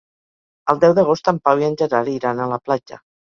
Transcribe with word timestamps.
El 0.73 0.79
deu 0.83 0.95
d'agost 0.99 1.29
en 1.33 1.41
Pau 1.49 1.61
i 1.65 1.67
en 1.67 1.77
Gerard 1.83 2.13
iran 2.15 2.43
a 2.47 2.49
la 2.55 2.59
platja. 2.71 3.01